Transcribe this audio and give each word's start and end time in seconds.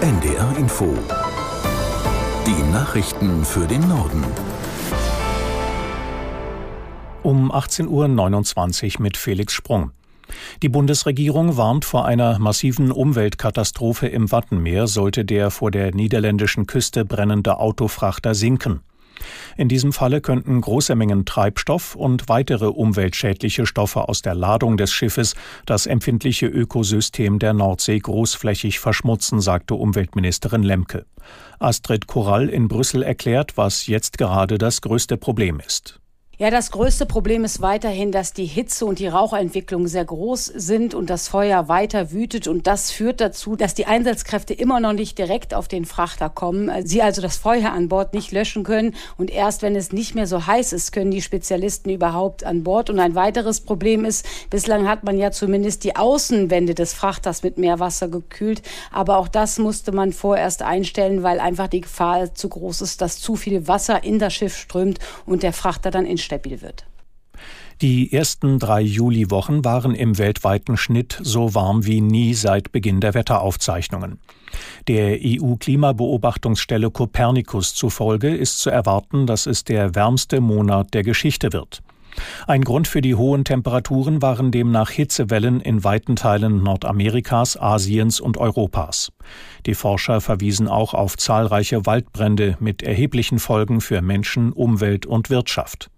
NDR 0.00 0.56
Info. 0.56 0.96
Die 2.46 2.72
Nachrichten 2.72 3.44
für 3.44 3.66
den 3.66 3.80
Norden. 3.88 4.24
Um 7.24 7.50
18.29 7.50 8.94
Uhr 8.94 9.02
mit 9.02 9.16
Felix 9.16 9.52
Sprung. 9.52 9.90
Die 10.62 10.68
Bundesregierung 10.68 11.56
warnt 11.56 11.84
vor 11.84 12.04
einer 12.06 12.38
massiven 12.38 12.92
Umweltkatastrophe 12.92 14.06
im 14.06 14.30
Wattenmeer, 14.30 14.86
sollte 14.86 15.24
der 15.24 15.50
vor 15.50 15.72
der 15.72 15.92
niederländischen 15.92 16.68
Küste 16.68 17.04
brennende 17.04 17.58
Autofrachter 17.58 18.36
sinken. 18.36 18.82
In 19.56 19.68
diesem 19.68 19.92
Falle 19.92 20.20
könnten 20.20 20.60
große 20.60 20.94
Mengen 20.94 21.24
Treibstoff 21.24 21.94
und 21.94 22.28
weitere 22.28 22.66
umweltschädliche 22.66 23.66
Stoffe 23.66 24.08
aus 24.08 24.22
der 24.22 24.34
Ladung 24.34 24.76
des 24.76 24.92
Schiffes 24.92 25.34
das 25.66 25.86
empfindliche 25.86 26.46
Ökosystem 26.46 27.38
der 27.38 27.52
Nordsee 27.52 27.98
großflächig 27.98 28.78
verschmutzen, 28.78 29.40
sagte 29.40 29.74
Umweltministerin 29.74 30.62
Lemke. 30.62 31.06
Astrid 31.58 32.06
Korall 32.06 32.48
in 32.48 32.68
Brüssel 32.68 33.02
erklärt, 33.02 33.56
was 33.56 33.86
jetzt 33.86 34.18
gerade 34.18 34.58
das 34.58 34.80
größte 34.80 35.16
Problem 35.16 35.60
ist. 35.64 36.00
Ja, 36.40 36.52
das 36.52 36.70
größte 36.70 37.04
Problem 37.04 37.42
ist 37.42 37.62
weiterhin, 37.62 38.12
dass 38.12 38.32
die 38.32 38.44
Hitze 38.44 38.86
und 38.86 39.00
die 39.00 39.08
Rauchentwicklung 39.08 39.88
sehr 39.88 40.04
groß 40.04 40.46
sind 40.46 40.94
und 40.94 41.10
das 41.10 41.26
Feuer 41.26 41.66
weiter 41.66 42.12
wütet. 42.12 42.46
Und 42.46 42.68
das 42.68 42.92
führt 42.92 43.20
dazu, 43.20 43.56
dass 43.56 43.74
die 43.74 43.86
Einsatzkräfte 43.86 44.54
immer 44.54 44.78
noch 44.78 44.92
nicht 44.92 45.18
direkt 45.18 45.52
auf 45.52 45.66
den 45.66 45.84
Frachter 45.84 46.30
kommen. 46.30 46.70
Sie 46.86 47.02
also 47.02 47.20
das 47.22 47.38
Feuer 47.38 47.72
an 47.72 47.88
Bord 47.88 48.14
nicht 48.14 48.30
löschen 48.30 48.62
können. 48.62 48.94
Und 49.16 49.32
erst 49.32 49.62
wenn 49.62 49.74
es 49.74 49.90
nicht 49.90 50.14
mehr 50.14 50.28
so 50.28 50.46
heiß 50.46 50.72
ist, 50.72 50.92
können 50.92 51.10
die 51.10 51.22
Spezialisten 51.22 51.90
überhaupt 51.90 52.44
an 52.44 52.62
Bord. 52.62 52.88
Und 52.88 53.00
ein 53.00 53.16
weiteres 53.16 53.58
Problem 53.60 54.04
ist, 54.04 54.24
bislang 54.48 54.86
hat 54.86 55.02
man 55.02 55.18
ja 55.18 55.32
zumindest 55.32 55.82
die 55.82 55.96
Außenwände 55.96 56.76
des 56.76 56.94
Frachters 56.94 57.42
mit 57.42 57.58
Meerwasser 57.58 58.06
gekühlt. 58.06 58.62
Aber 58.92 59.16
auch 59.16 59.26
das 59.26 59.58
musste 59.58 59.90
man 59.90 60.12
vorerst 60.12 60.62
einstellen, 60.62 61.24
weil 61.24 61.40
einfach 61.40 61.66
die 61.66 61.80
Gefahr 61.80 62.32
zu 62.32 62.48
groß 62.48 62.82
ist, 62.82 63.00
dass 63.00 63.18
zu 63.18 63.34
viel 63.34 63.66
Wasser 63.66 64.04
in 64.04 64.20
das 64.20 64.34
Schiff 64.34 64.56
strömt 64.56 65.00
und 65.26 65.42
der 65.42 65.52
Frachter 65.52 65.90
dann 65.90 66.06
in 66.06 66.27
stabil 66.28 66.60
wird. 66.60 66.86
Die 67.80 68.12
ersten 68.12 68.58
drei 68.58 68.80
Juliwochen 68.80 69.64
waren 69.64 69.94
im 69.94 70.18
weltweiten 70.18 70.76
Schnitt 70.76 71.18
so 71.22 71.54
warm 71.54 71.86
wie 71.86 72.00
nie 72.00 72.34
seit 72.34 72.72
Beginn 72.72 73.00
der 73.00 73.14
Wetteraufzeichnungen. 73.14 74.18
Der 74.88 75.18
EU-Klimabeobachtungsstelle 75.22 76.90
Copernicus 76.90 77.74
zufolge 77.74 78.34
ist 78.34 78.58
zu 78.58 78.70
erwarten, 78.70 79.26
dass 79.26 79.46
es 79.46 79.62
der 79.62 79.94
wärmste 79.94 80.40
Monat 80.40 80.92
der 80.92 81.04
Geschichte 81.04 81.52
wird. 81.52 81.82
Ein 82.48 82.62
Grund 82.62 82.88
für 82.88 83.00
die 83.00 83.14
hohen 83.14 83.44
Temperaturen 83.44 84.22
waren 84.22 84.50
demnach 84.50 84.90
Hitzewellen 84.90 85.60
in 85.60 85.84
weiten 85.84 86.16
Teilen 86.16 86.64
Nordamerikas, 86.64 87.56
Asiens 87.56 88.20
und 88.20 88.38
Europas. 88.38 89.12
Die 89.66 89.74
Forscher 89.74 90.20
verwiesen 90.20 90.66
auch 90.66 90.94
auf 90.94 91.16
zahlreiche 91.16 91.86
Waldbrände 91.86 92.56
mit 92.58 92.82
erheblichen 92.82 93.38
Folgen 93.38 93.80
für 93.80 94.02
Menschen, 94.02 94.52
Umwelt 94.52 95.06
und 95.06 95.30
Wirtschaft. 95.30 95.90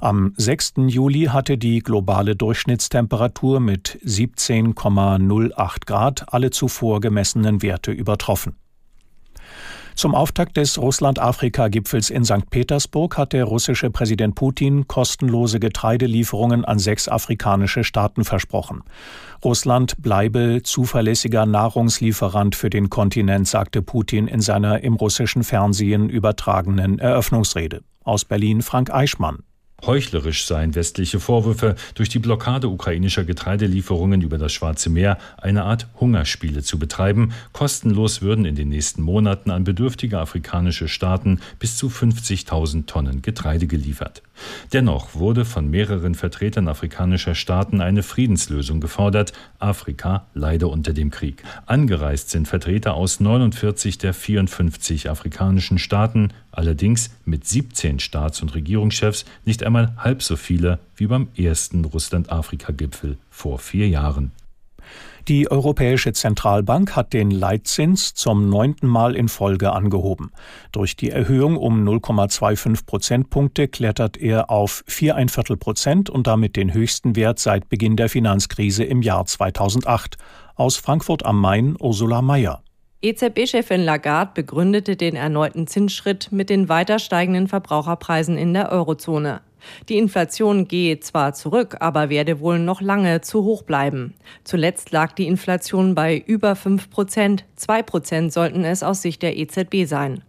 Am 0.00 0.32
6. 0.36 0.74
Juli 0.88 1.24
hatte 1.24 1.58
die 1.58 1.80
globale 1.80 2.36
Durchschnittstemperatur 2.36 3.60
mit 3.60 3.98
17,08 4.04 5.86
Grad 5.86 6.32
alle 6.32 6.50
zuvor 6.50 7.00
gemessenen 7.00 7.62
Werte 7.62 7.92
übertroffen. 7.92 8.56
Zum 10.00 10.14
Auftakt 10.14 10.56
des 10.56 10.78
Russland-Afrika-Gipfels 10.78 12.08
in 12.08 12.24
St. 12.24 12.48
Petersburg 12.48 13.18
hat 13.18 13.34
der 13.34 13.44
russische 13.44 13.90
Präsident 13.90 14.34
Putin 14.34 14.88
kostenlose 14.88 15.60
Getreidelieferungen 15.60 16.64
an 16.64 16.78
sechs 16.78 17.06
afrikanische 17.06 17.84
Staaten 17.84 18.24
versprochen. 18.24 18.82
Russland 19.44 20.00
bleibe 20.00 20.62
zuverlässiger 20.62 21.44
Nahrungslieferant 21.44 22.54
für 22.54 22.70
den 22.70 22.88
Kontinent, 22.88 23.46
sagte 23.46 23.82
Putin 23.82 24.26
in 24.26 24.40
seiner 24.40 24.82
im 24.82 24.94
russischen 24.94 25.44
Fernsehen 25.44 26.08
übertragenen 26.08 26.98
Eröffnungsrede. 26.98 27.82
Aus 28.02 28.24
Berlin 28.24 28.62
Frank 28.62 28.90
Eichmann. 28.90 29.40
Heuchlerisch 29.86 30.44
seien 30.44 30.74
westliche 30.74 31.20
Vorwürfe, 31.20 31.74
durch 31.94 32.08
die 32.08 32.18
Blockade 32.18 32.68
ukrainischer 32.68 33.24
Getreidelieferungen 33.24 34.22
über 34.22 34.38
das 34.38 34.52
Schwarze 34.52 34.90
Meer 34.90 35.18
eine 35.38 35.64
Art 35.64 35.86
Hungerspiele 35.98 36.62
zu 36.62 36.78
betreiben. 36.78 37.32
Kostenlos 37.52 38.22
würden 38.22 38.44
in 38.44 38.54
den 38.54 38.68
nächsten 38.68 39.02
Monaten 39.02 39.50
an 39.50 39.64
bedürftige 39.64 40.18
afrikanische 40.18 40.88
Staaten 40.88 41.40
bis 41.58 41.76
zu 41.76 41.88
50.000 41.88 42.86
Tonnen 42.86 43.22
Getreide 43.22 43.66
geliefert. 43.66 44.22
Dennoch 44.72 45.14
wurde 45.14 45.44
von 45.44 45.68
mehreren 45.68 46.14
Vertretern 46.14 46.68
afrikanischer 46.68 47.34
Staaten 47.34 47.80
eine 47.80 48.02
Friedenslösung 48.02 48.80
gefordert. 48.80 49.32
Afrika 49.58 50.26
leide 50.34 50.68
unter 50.68 50.92
dem 50.92 51.10
Krieg. 51.10 51.42
Angereist 51.66 52.30
sind 52.30 52.48
Vertreter 52.48 52.94
aus 52.94 53.20
49 53.20 53.98
der 53.98 54.14
54 54.14 55.10
afrikanischen 55.10 55.78
Staaten, 55.78 56.32
allerdings 56.52 57.10
mit 57.24 57.46
17 57.46 57.98
Staats- 58.00 58.42
und 58.42 58.54
Regierungschefs 58.54 59.24
nicht 59.44 59.64
einmal 59.64 59.94
halb 59.96 60.22
so 60.22 60.36
viele 60.36 60.78
wie 60.96 61.06
beim 61.06 61.28
ersten 61.36 61.84
Russland-Afrika-Gipfel 61.84 63.16
vor 63.30 63.58
vier 63.58 63.88
Jahren. 63.88 64.32
Die 65.28 65.50
Europäische 65.50 66.12
Zentralbank 66.12 66.96
hat 66.96 67.12
den 67.12 67.30
Leitzins 67.30 68.14
zum 68.14 68.48
neunten 68.48 68.86
Mal 68.86 69.14
in 69.14 69.28
Folge 69.28 69.72
angehoben. 69.72 70.32
Durch 70.72 70.96
die 70.96 71.10
Erhöhung 71.10 71.56
um 71.56 71.86
0,25 71.86 72.86
Prozentpunkte 72.86 73.68
klettert 73.68 74.16
er 74.16 74.50
auf 74.50 74.82
viereinviertel 74.86 75.56
Prozent 75.56 76.10
und 76.10 76.26
damit 76.26 76.56
den 76.56 76.72
höchsten 76.72 77.16
Wert 77.16 77.38
seit 77.38 77.68
Beginn 77.68 77.96
der 77.96 78.08
Finanzkrise 78.08 78.84
im 78.84 79.02
Jahr 79.02 79.26
2008. 79.26 80.16
Aus 80.54 80.76
Frankfurt 80.76 81.24
am 81.24 81.40
Main 81.40 81.76
Ursula 81.78 82.22
Mayer. 82.22 82.62
EZB-Chefin 83.02 83.80
Lagarde 83.80 84.32
begründete 84.34 84.94
den 84.94 85.16
erneuten 85.16 85.66
Zinsschritt 85.66 86.32
mit 86.32 86.50
den 86.50 86.68
weiter 86.68 86.98
steigenden 86.98 87.48
Verbraucherpreisen 87.48 88.36
in 88.36 88.52
der 88.52 88.70
Eurozone. 88.70 89.40
Die 89.88 89.98
Inflation 89.98 90.68
gehe 90.68 91.00
zwar 91.00 91.34
zurück, 91.34 91.76
aber 91.80 92.10
werde 92.10 92.40
wohl 92.40 92.58
noch 92.58 92.80
lange 92.80 93.20
zu 93.20 93.44
hoch 93.44 93.62
bleiben. 93.62 94.14
Zuletzt 94.44 94.92
lag 94.92 95.12
die 95.12 95.26
Inflation 95.26 95.94
bei 95.94 96.18
über 96.26 96.56
5 96.56 96.90
Prozent. 96.90 97.44
2 97.56 97.82
Prozent 97.82 98.32
sollten 98.32 98.64
es 98.64 98.82
aus 98.82 99.02
Sicht 99.02 99.22
der 99.22 99.36
EZB 99.36 99.86
sein. 99.86 100.22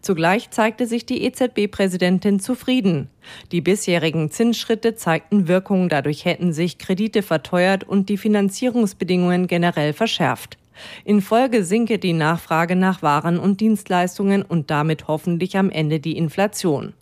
Zugleich 0.00 0.50
zeigte 0.50 0.86
sich 0.86 1.06
die 1.06 1.22
EZB-Präsidentin 1.24 2.40
zufrieden. 2.40 3.08
Die 3.52 3.60
bisherigen 3.60 4.30
Zinsschritte 4.30 4.94
zeigten 4.96 5.48
Wirkung, 5.48 5.88
dadurch 5.88 6.24
hätten 6.24 6.52
sich 6.52 6.78
Kredite 6.78 7.22
verteuert 7.22 7.84
und 7.84 8.08
die 8.08 8.16
Finanzierungsbedingungen 8.16 9.46
generell 9.46 9.92
verschärft. 9.92 10.58
In 11.04 11.20
Folge 11.20 11.64
sinke 11.64 11.98
die 11.98 12.12
Nachfrage 12.12 12.76
nach 12.76 13.02
Waren 13.02 13.38
und 13.38 13.60
Dienstleistungen 13.60 14.42
und 14.42 14.70
damit 14.70 15.08
hoffentlich 15.08 15.56
am 15.56 15.70
Ende 15.70 16.00
die 16.00 16.16
Inflation. 16.16 16.94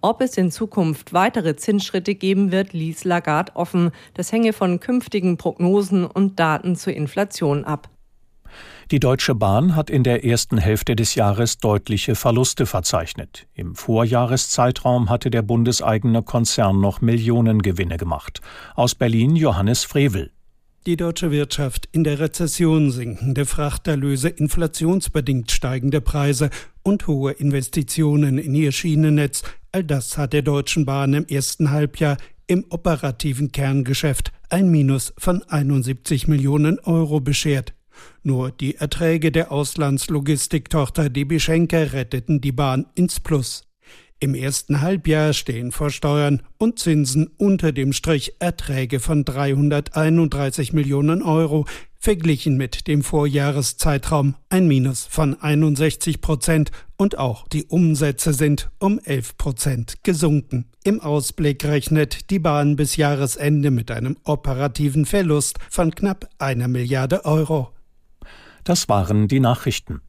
Ob 0.00 0.20
es 0.20 0.36
in 0.36 0.50
Zukunft 0.50 1.12
weitere 1.12 1.56
Zinsschritte 1.56 2.14
geben 2.14 2.52
wird, 2.52 2.72
ließ 2.72 3.04
Lagarde 3.04 3.54
offen. 3.56 3.90
Das 4.14 4.32
hänge 4.32 4.52
von 4.52 4.80
künftigen 4.80 5.36
Prognosen 5.36 6.04
und 6.04 6.38
Daten 6.38 6.76
zur 6.76 6.92
Inflation 6.92 7.64
ab. 7.64 7.88
Die 8.90 9.00
Deutsche 9.00 9.34
Bahn 9.34 9.74
hat 9.74 9.88
in 9.88 10.02
der 10.04 10.24
ersten 10.24 10.58
Hälfte 10.58 10.94
des 10.96 11.14
Jahres 11.14 11.58
deutliche 11.58 12.14
Verluste 12.14 12.66
verzeichnet. 12.66 13.46
Im 13.54 13.74
Vorjahreszeitraum 13.74 15.08
hatte 15.08 15.30
der 15.30 15.42
bundeseigene 15.42 16.22
Konzern 16.22 16.80
noch 16.80 17.00
Millionengewinne 17.00 17.96
gemacht. 17.96 18.40
Aus 18.74 18.94
Berlin 18.94 19.36
Johannes 19.36 19.84
Frevel. 19.84 20.30
Die 20.84 20.96
deutsche 20.96 21.30
Wirtschaft 21.30 21.88
in 21.92 22.02
der 22.02 22.18
Rezession 22.18 22.90
sinkende 22.90 23.46
Frachterlöse, 23.46 24.28
inflationsbedingt 24.28 25.52
steigende 25.52 26.00
Preise 26.00 26.50
und 26.82 27.06
hohe 27.06 27.30
Investitionen 27.30 28.36
in 28.36 28.52
ihr 28.52 28.72
Schienennetz, 28.72 29.44
all 29.70 29.84
das 29.84 30.18
hat 30.18 30.32
der 30.32 30.42
Deutschen 30.42 30.84
Bahn 30.84 31.14
im 31.14 31.24
ersten 31.26 31.70
Halbjahr 31.70 32.16
im 32.48 32.64
operativen 32.68 33.52
Kerngeschäft 33.52 34.32
ein 34.48 34.72
Minus 34.72 35.14
von 35.18 35.44
71 35.44 36.26
Millionen 36.26 36.80
Euro 36.80 37.20
beschert. 37.20 37.74
Nur 38.24 38.50
die 38.50 38.74
Erträge 38.74 39.30
der 39.30 39.52
Auslandslogistiktochter 39.52 41.10
DB 41.10 41.38
Schenker 41.38 41.92
retteten 41.92 42.40
die 42.40 42.50
Bahn 42.50 42.86
ins 42.96 43.20
Plus. 43.20 43.71
Im 44.22 44.36
ersten 44.36 44.80
Halbjahr 44.82 45.32
stehen 45.32 45.72
vor 45.72 45.90
Steuern 45.90 46.42
und 46.56 46.78
Zinsen 46.78 47.28
unter 47.38 47.72
dem 47.72 47.92
Strich 47.92 48.34
Erträge 48.38 49.00
von 49.00 49.24
331 49.24 50.72
Millionen 50.72 51.22
Euro, 51.22 51.64
verglichen 51.98 52.56
mit 52.56 52.86
dem 52.86 53.02
Vorjahreszeitraum 53.02 54.36
ein 54.48 54.68
Minus 54.68 55.06
von 55.06 55.34
61 55.42 56.20
Prozent 56.20 56.70
und 56.96 57.18
auch 57.18 57.48
die 57.48 57.64
Umsätze 57.64 58.32
sind 58.32 58.70
um 58.78 59.00
11 59.00 59.36
Prozent 59.38 60.04
gesunken. 60.04 60.66
Im 60.84 61.00
Ausblick 61.00 61.64
rechnet 61.64 62.30
die 62.30 62.38
Bahn 62.38 62.76
bis 62.76 62.94
Jahresende 62.94 63.72
mit 63.72 63.90
einem 63.90 64.16
operativen 64.22 65.04
Verlust 65.04 65.58
von 65.68 65.92
knapp 65.92 66.30
einer 66.38 66.68
Milliarde 66.68 67.24
Euro. 67.24 67.72
Das 68.62 68.88
waren 68.88 69.26
die 69.26 69.40
Nachrichten. 69.40 70.00